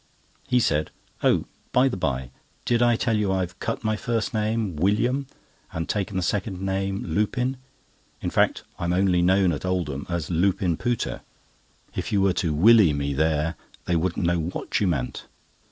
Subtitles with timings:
[0.47, 0.89] He said:
[1.21, 2.31] "Oh, by the by,
[2.65, 5.27] did I tell you I've cut my first name, 'William,'
[5.71, 7.57] and taken the second name 'Lupin'?
[8.19, 11.21] In fact, I'm only known at Oldham as 'Lupin Pooter.'
[11.93, 13.53] If you were to 'Willie' me there,
[13.85, 15.27] they wouldn't know what you meant."